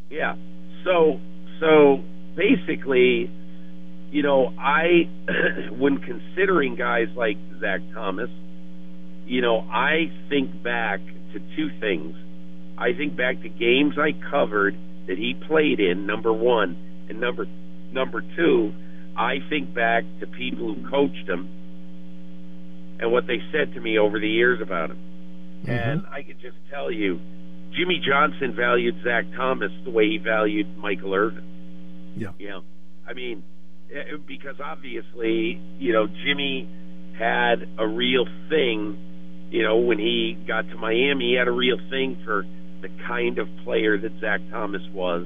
Yeah. 0.10 0.36
So 0.84 1.20
so 1.60 2.04
basically, 2.36 3.32
you 4.12 4.22
know, 4.22 4.54
I 4.60 5.10
when 5.72 6.00
considering 6.00 6.76
guys 6.76 7.08
like 7.16 7.38
Zach 7.60 7.82
Thomas, 7.94 8.30
you 9.26 9.42
know, 9.42 9.62
I 9.62 10.12
think 10.30 10.62
back 10.64 11.00
to 11.34 11.40
two 11.56 11.70
things. 11.80 12.16
I 12.78 12.94
think 12.94 13.16
back 13.16 13.42
to 13.42 13.50
games 13.50 13.96
I 13.98 14.12
covered 14.30 14.76
that 15.08 15.18
he 15.18 15.36
played 15.48 15.80
in. 15.80 16.06
Number 16.06 16.34
one, 16.34 17.06
and 17.10 17.20
number 17.20 17.46
number 17.92 18.22
two, 18.36 18.74
I 19.16 19.38
think 19.50 19.74
back 19.74 20.04
to 20.20 20.28
people 20.28 20.74
who 20.74 20.90
coached 20.90 21.30
him 21.30 21.48
and 23.00 23.12
what 23.12 23.28
they 23.28 23.42
said 23.52 23.74
to 23.74 23.80
me 23.80 23.98
over 23.98 24.20
the 24.20 24.30
years 24.30 24.62
about 24.62 24.90
him. 24.92 25.13
Mm-hmm. 25.64 25.72
And 25.72 26.06
I 26.08 26.24
can 26.24 26.40
just 26.40 26.58
tell 26.70 26.92
you, 26.92 27.20
Jimmy 27.72 28.02
Johnson 28.06 28.54
valued 28.56 28.96
Zach 29.04 29.26
Thomas 29.36 29.72
the 29.84 29.92
way 29.92 30.10
he 30.10 30.18
valued 30.18 30.78
Michael 30.78 31.14
Irvin. 31.14 32.14
Yeah. 32.18 32.30
You 32.38 32.50
know, 32.50 32.62
I 33.08 33.14
mean, 33.14 33.44
eh, 33.94 34.18
because 34.28 34.56
obviously, 34.64 35.60
you 35.80 35.94
know, 35.94 36.08
Jimmy 36.08 36.70
had 37.18 37.68
a 37.78 37.88
real 37.88 38.26
thing. 38.50 39.50
You 39.50 39.64
know, 39.64 39.78
when 39.78 40.00
he 40.00 40.38
got 40.48 40.68
to 40.70 40.76
Miami, 40.76 41.32
he 41.32 41.36
had 41.38 41.48
a 41.48 41.52
real 41.52 41.78
thing 41.90 42.22
for 42.26 42.44
the 42.82 42.90
kind 43.08 43.40
of 43.40 43.48
player 43.64 43.98
that 43.98 44.12
Zach 44.20 44.42
Thomas 44.52 44.82
was. 44.94 45.26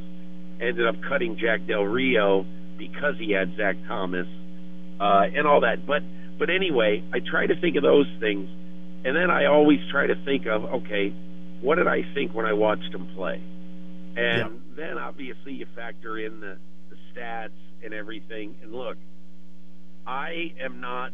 Ended 0.62 0.88
up 0.88 0.96
cutting 1.08 1.38
Jack 1.38 1.68
Del 1.68 1.84
Rio 1.84 2.46
because 2.78 3.16
he 3.20 3.32
had 3.32 3.56
Zach 3.58 3.76
Thomas 3.88 4.28
uh, 5.00 5.24
and 5.34 5.48
all 5.48 5.62
that. 5.62 5.86
But 5.86 6.04
but 6.40 6.50
anyway, 6.50 7.04
I 7.14 7.20
try 7.20 7.48
to 7.48 7.60
think 7.60 7.76
of 7.76 7.84
those 7.84 8.08
things, 8.20 8.50
and 9.06 9.16
then 9.16 9.30
I 9.30 9.46
always 9.46 9.80
try 9.92 10.08
to 10.08 10.16
think 10.26 10.46
of 10.46 10.64
okay, 10.66 11.10
what 11.62 11.76
did 11.76 11.88
I 11.88 12.02
think 12.14 12.34
when 12.34 12.46
I 12.46 12.54
watched 12.54 12.94
him 12.94 13.08
play, 13.16 13.36
and 14.16 14.18
yeah. 14.18 14.48
then 14.76 14.98
obviously 14.98 15.54
you 15.54 15.66
factor 15.76 16.18
in 16.18 16.40
the, 16.40 16.58
the 16.90 16.96
stats 17.14 17.50
and 17.84 17.94
everything. 17.94 18.56
And 18.62 18.72
look, 18.72 18.98
I 20.06 20.54
am 20.64 20.82
not 20.82 21.12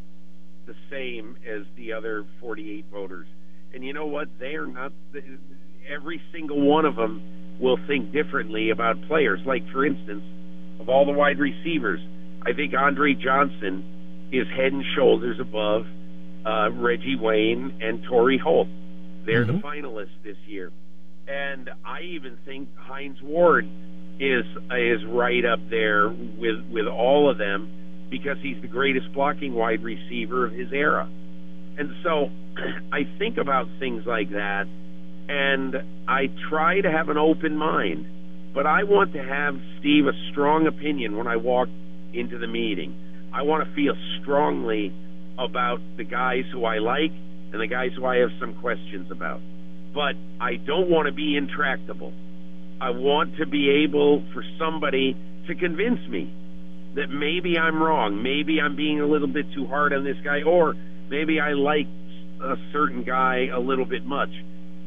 the 0.66 0.76
same 0.90 1.36
as 1.46 1.66
the 1.76 1.94
other 1.94 2.26
48 2.40 2.86
voters, 2.92 3.28
and 3.74 3.84
you 3.84 3.94
know 3.94 4.08
what? 4.08 4.28
They 4.40 4.56
are 4.56 4.68
not. 4.68 4.94
Every 5.90 6.22
single 6.32 6.62
one 6.62 6.86
of 6.86 6.96
them 6.96 7.60
will 7.60 7.78
think 7.88 8.14
differently 8.14 8.70
about 8.70 8.96
players. 9.08 9.40
Like 9.46 9.64
for 9.72 9.86
instance, 9.86 10.24
of 10.80 10.90
all 10.90 11.06
the 11.06 11.12
wide 11.12 11.40
receivers, 11.40 12.00
I 12.46 12.54
think 12.54 12.74
Andre 12.78 13.14
Johnson 13.14 14.30
is 14.32 14.48
head 14.48 14.74
and 14.74 14.84
shoulders 14.96 15.40
above 15.40 15.86
uh, 16.46 16.70
Reggie 16.72 17.16
Wayne 17.16 17.80
and 17.82 18.04
Torry 18.04 18.38
Holt. 18.38 18.68
They're 19.26 19.46
mm-hmm. 19.46 19.58
the 19.58 19.64
finalists 19.64 20.24
this 20.24 20.38
year, 20.46 20.72
and 21.28 21.70
I 21.86 22.02
even 22.02 22.38
think 22.46 22.70
Hines 22.76 23.22
Ward 23.22 23.68
is 24.20 24.46
is 24.72 25.06
right 25.06 25.44
up 25.46 25.60
there 25.70 26.10
with 26.10 26.60
with 26.70 26.88
all 26.88 27.30
of 27.30 27.38
them 27.38 28.08
because 28.10 28.38
he's 28.42 28.62
the 28.62 28.68
greatest 28.68 29.12
blocking 29.14 29.54
wide 29.54 29.84
receiver 29.84 30.46
of 30.46 30.54
his 30.54 30.72
era. 30.72 31.10
And 31.78 31.90
so 32.04 32.30
I 32.92 33.04
think 33.18 33.38
about 33.38 33.68
things 33.80 34.04
like 34.06 34.30
that 34.32 34.68
and 35.28 35.76
I 36.08 36.28
try 36.50 36.82
to 36.82 36.92
have 36.92 37.10
an 37.10 37.18
open 37.18 37.56
mind, 37.56 38.54
but 38.54 38.66
I 38.66 38.84
want 38.84 39.14
to 39.14 39.24
have 39.24 39.56
Steve 39.80 40.08
a 40.08 40.32
strong 40.32 40.68
opinion 40.68 41.18
when 41.18 41.28
I 41.28 41.38
walk 41.38 41.70
into 42.14 42.38
the 42.38 42.48
meeting. 42.48 43.30
I 43.34 43.44
want 43.44 43.68
to 43.68 43.74
feel 43.74 43.96
strongly 44.22 44.94
about 45.38 45.80
the 45.98 46.04
guys 46.04 46.46
who 46.52 46.66
I 46.66 46.78
like 46.80 47.12
and 47.52 47.62
the 47.62 47.68
guys 47.68 47.92
who 47.96 48.06
I 48.06 48.18
have 48.18 48.32
some 48.40 48.56
questions 48.56 49.12
about. 49.12 49.42
But 49.94 50.16
I 50.40 50.56
don't 50.56 50.90
want 50.90 51.08
to 51.08 51.14
be 51.14 51.38
intractable. 51.38 52.14
I 52.82 52.90
want 52.90 53.38
to 53.38 53.46
be 53.46 53.70
able 53.86 54.24
for 54.34 54.44
somebody 54.58 55.16
to 55.48 55.56
convince 55.56 56.00
me 56.10 56.34
that 56.96 57.10
maybe 57.10 57.58
I'm 57.58 57.82
wrong, 57.82 58.22
maybe 58.22 58.60
I'm 58.62 58.76
being 58.76 59.02
a 59.02 59.06
little 59.06 59.28
bit 59.28 59.46
too 59.54 59.66
hard 59.68 59.94
on 59.94 60.04
this 60.04 60.18
guy, 60.24 60.44
or 60.44 60.76
maybe 61.10 61.40
I 61.40 61.54
like 61.54 61.88
a 62.42 62.56
certain 62.72 63.04
guy 63.04 63.48
a 63.52 63.60
little 63.60 63.86
bit 63.86 64.06
much. 64.06 64.30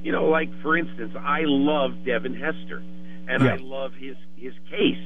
You 0.03 0.12
know, 0.12 0.26
like 0.26 0.50
for 0.62 0.76
instance, 0.76 1.15
I 1.19 1.41
love 1.45 2.05
Devin 2.05 2.35
Hester, 2.35 2.83
and 3.29 3.43
yeah. 3.43 3.55
I 3.55 3.57
love 3.57 3.93
his 3.95 4.17
his 4.37 4.53
case. 4.71 5.03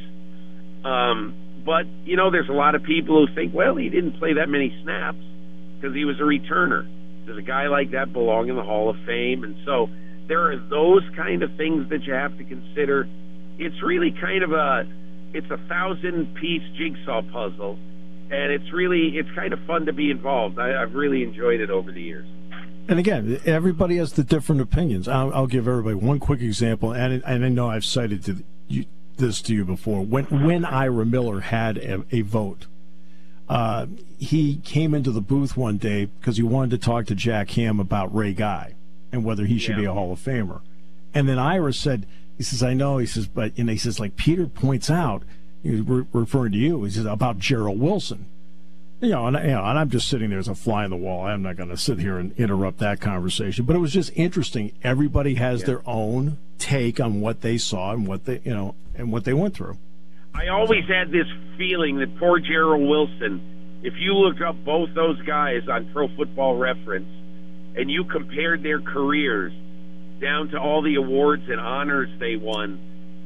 Um, 0.84 1.34
but, 1.64 1.86
you 2.04 2.16
know, 2.16 2.30
there's 2.30 2.48
a 2.48 2.54
lot 2.54 2.74
of 2.74 2.82
people 2.82 3.26
who 3.26 3.34
think, 3.34 3.54
well, 3.54 3.76
he 3.76 3.88
didn't 3.88 4.18
play 4.18 4.34
that 4.34 4.48
many 4.48 4.76
snaps 4.82 5.22
because 5.80 5.94
he 5.94 6.04
was 6.04 6.18
a 6.20 6.24
returner. 6.24 6.86
Does 7.26 7.38
a 7.38 7.42
guy 7.42 7.68
like 7.68 7.92
that 7.92 8.12
belong 8.12 8.48
in 8.48 8.56
the 8.56 8.62
Hall 8.62 8.90
of 8.90 8.96
Fame? 9.06 9.44
And 9.44 9.56
so 9.64 9.88
there 10.26 10.50
are 10.50 10.56
those 10.56 11.02
kind 11.16 11.42
of 11.42 11.56
things 11.56 11.88
that 11.90 12.02
you 12.04 12.12
have 12.12 12.36
to 12.38 12.44
consider. 12.44 13.08
It's 13.58 13.82
really 13.82 14.12
kind 14.12 14.42
of 14.42 14.52
a 14.52 14.86
it's 15.32 15.50
a 15.50 15.58
thousand 15.68 16.34
piece 16.34 16.62
jigsaw 16.76 17.22
puzzle 17.22 17.78
and 18.30 18.52
it's 18.52 18.72
really 18.72 19.16
it's 19.16 19.30
kind 19.34 19.52
of 19.52 19.60
fun 19.66 19.86
to 19.86 19.92
be 19.92 20.10
involved. 20.10 20.58
I, 20.58 20.68
have 20.80 20.94
really 20.94 21.22
enjoyed 21.22 21.60
it 21.60 21.70
over 21.70 21.90
the 21.90 22.00
years. 22.00 22.26
And 22.88 22.98
again, 22.98 23.40
everybody 23.44 23.96
has 23.96 24.14
the 24.14 24.24
different 24.24 24.60
opinions. 24.60 25.06
I'll, 25.06 25.32
I'll 25.32 25.46
give 25.46 25.68
everybody 25.68 25.94
one 25.94 26.18
quick 26.18 26.40
example, 26.40 26.92
and, 26.92 27.22
and 27.24 27.44
I 27.44 27.48
know 27.48 27.68
I've 27.68 27.84
cited 27.84 28.24
to 28.24 28.42
you, 28.68 28.86
this 29.16 29.42
to 29.42 29.54
you 29.54 29.64
before. 29.64 30.04
When 30.04 30.24
when 30.44 30.64
Ira 30.64 31.04
Miller 31.04 31.40
had 31.40 31.76
a, 31.78 32.04
a 32.10 32.22
vote, 32.22 32.66
uh, 33.50 33.86
he 34.16 34.58
came 34.58 34.94
into 34.94 35.10
the 35.10 35.20
booth 35.20 35.56
one 35.56 35.76
day 35.76 36.04
because 36.04 36.36
he 36.36 36.42
wanted 36.44 36.70
to 36.70 36.78
talk 36.78 37.06
to 37.06 37.16
Jack 37.16 37.50
Ham 37.50 37.80
about 37.80 38.14
Ray 38.14 38.32
Guy 38.32 38.74
and 39.10 39.24
whether 39.24 39.44
he 39.44 39.58
should 39.58 39.74
yeah. 39.74 39.80
be 39.80 39.84
a 39.86 39.92
Hall 39.92 40.12
of 40.12 40.20
Famer. 40.20 40.60
And 41.12 41.28
then 41.28 41.36
Ira 41.36 41.72
said, 41.72 42.06
he 42.38 42.44
says, 42.44 42.62
I 42.62 42.74
know. 42.74 42.98
He 42.98 43.06
says, 43.06 43.26
but 43.26 43.52
and 43.58 43.68
he 43.68 43.76
says, 43.76 43.98
like 43.98 44.14
Peter 44.14 44.46
points 44.46 44.88
out, 44.88 45.24
he's 45.64 45.80
re- 45.80 46.06
referring 46.12 46.52
to 46.52 46.58
you. 46.58 46.84
He 46.84 46.92
says 46.92 47.06
about 47.06 47.40
Jerrel 47.40 47.76
Wilson. 47.76 48.26
You 49.00 49.08
know, 49.08 49.26
and, 49.26 49.36
you 49.36 49.50
know, 49.50 49.64
and 49.64 49.78
I'm 49.78 49.90
just 49.90 50.08
sitting 50.08 50.30
there 50.30 50.38
as 50.38 50.46
a 50.46 50.54
fly 50.54 50.84
in 50.84 50.90
the 50.90 50.96
wall. 50.96 51.26
I'm 51.26 51.42
not 51.42 51.56
going 51.56 51.70
to 51.70 51.76
sit 51.76 51.98
here 51.98 52.18
and 52.18 52.32
interrupt 52.38 52.78
that 52.78 53.00
conversation. 53.00 53.64
But 53.64 53.74
it 53.74 53.80
was 53.80 53.92
just 53.92 54.12
interesting. 54.14 54.72
Everybody 54.84 55.34
has 55.34 55.60
yeah. 55.60 55.66
their 55.66 55.82
own 55.88 56.38
take 56.58 57.00
on 57.00 57.20
what 57.20 57.40
they 57.40 57.58
saw 57.58 57.92
and 57.92 58.06
what 58.06 58.26
they, 58.26 58.40
you 58.44 58.54
know, 58.54 58.76
and 58.94 59.10
what 59.10 59.24
they 59.24 59.32
went 59.32 59.56
through. 59.56 59.76
I 60.34 60.48
always 60.48 60.84
had 60.88 61.10
this 61.10 61.26
feeling 61.58 61.98
that 61.98 62.16
poor 62.18 62.40
Jerrel 62.40 62.88
Wilson, 62.88 63.80
if 63.82 63.94
you 63.98 64.14
look 64.14 64.40
up 64.40 64.56
both 64.64 64.94
those 64.94 65.20
guys 65.22 65.62
on 65.68 65.90
Pro 65.92 66.08
Football 66.16 66.56
Reference 66.56 67.08
and 67.76 67.90
you 67.90 68.04
compared 68.04 68.62
their 68.62 68.80
careers 68.80 69.52
down 70.20 70.48
to 70.48 70.58
all 70.58 70.82
the 70.82 70.96
awards 70.96 71.44
and 71.48 71.60
honors 71.60 72.08
they 72.18 72.36
won, 72.36 72.78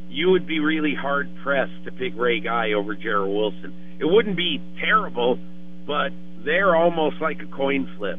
you 0.08 0.30
would 0.30 0.46
be 0.46 0.60
really 0.60 0.94
hard 0.94 1.28
pressed 1.42 1.84
to 1.84 1.92
pick 1.92 2.12
Ray 2.16 2.40
Guy 2.40 2.72
over 2.72 2.94
Jerrel 2.94 3.34
Wilson. 3.34 3.96
It 3.98 4.04
wouldn't 4.04 4.36
be 4.36 4.60
terrible, 4.80 5.38
but 5.86 6.12
they're 6.44 6.74
almost 6.76 7.20
like 7.20 7.40
a 7.42 7.46
coin 7.46 7.88
flip. 7.96 8.18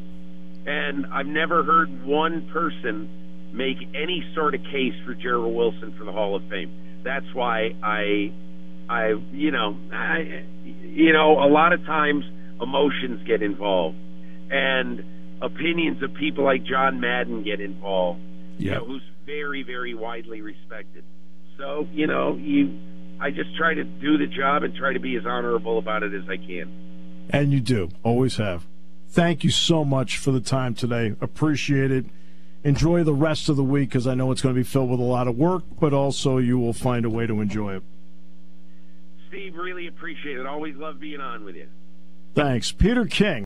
And 0.66 1.06
I've 1.06 1.26
never 1.26 1.62
heard 1.62 2.04
one 2.04 2.48
person 2.52 3.08
make 3.52 3.78
any 3.94 4.24
sort 4.34 4.54
of 4.54 4.62
case 4.64 4.94
for 5.04 5.14
Jerrel 5.14 5.54
Wilson 5.54 5.94
for 5.96 6.04
the 6.04 6.12
Hall 6.12 6.36
of 6.36 6.42
Fame. 6.50 6.70
That's 7.02 7.32
why 7.32 7.70
I, 7.82 8.32
I, 8.88 9.14
you 9.32 9.50
know, 9.50 9.76
I, 9.92 10.44
you 10.64 11.12
know, 11.12 11.38
a 11.38 11.48
lot 11.48 11.72
of 11.72 11.84
times 11.84 12.24
emotions 12.60 13.26
get 13.26 13.42
involved, 13.42 13.96
and 14.50 15.04
opinions 15.42 16.02
of 16.02 16.14
people 16.14 16.44
like 16.44 16.64
John 16.64 17.00
Madden 17.00 17.42
get 17.42 17.60
involved. 17.60 18.20
Yeah. 18.58 18.72
You 18.72 18.78
know, 18.78 18.84
who's 18.86 19.02
very, 19.24 19.62
very 19.62 19.94
widely 19.94 20.40
respected. 20.40 21.04
So, 21.58 21.86
you 21.92 22.06
know, 22.06 22.36
you, 22.36 22.78
I 23.20 23.30
just 23.30 23.54
try 23.56 23.74
to 23.74 23.84
do 23.84 24.18
the 24.18 24.26
job 24.26 24.62
and 24.62 24.74
try 24.74 24.92
to 24.92 25.00
be 25.00 25.16
as 25.16 25.26
honorable 25.26 25.78
about 25.78 26.02
it 26.02 26.14
as 26.14 26.28
I 26.28 26.36
can. 26.36 27.26
And 27.30 27.52
you 27.52 27.60
do, 27.60 27.90
always 28.02 28.36
have. 28.36 28.66
Thank 29.08 29.44
you 29.44 29.50
so 29.50 29.84
much 29.84 30.18
for 30.18 30.30
the 30.30 30.40
time 30.40 30.74
today. 30.74 31.14
Appreciate 31.20 31.90
it 31.90 32.06
enjoy 32.66 33.04
the 33.04 33.14
rest 33.14 33.48
of 33.48 33.54
the 33.54 33.62
week 33.62 33.90
because 33.90 34.08
I 34.08 34.14
know 34.14 34.32
it's 34.32 34.42
going 34.42 34.54
to 34.54 34.58
be 34.58 34.64
filled 34.64 34.90
with 34.90 34.98
a 34.98 35.04
lot 35.04 35.28
of 35.28 35.36
work, 35.36 35.62
but 35.80 35.92
also 35.92 36.38
you 36.38 36.58
will 36.58 36.72
find 36.72 37.04
a 37.04 37.10
way 37.10 37.26
to 37.26 37.40
enjoy 37.40 37.76
it. 37.76 37.82
Steve, 39.28 39.54
really 39.56 39.86
appreciate 39.86 40.38
it. 40.38 40.46
Always 40.46 40.76
love 40.76 41.00
being 41.00 41.20
on 41.20 41.44
with 41.44 41.56
you. 41.56 41.68
Thanks. 42.34 42.70
Peter 42.72 43.06
King. 43.06 43.34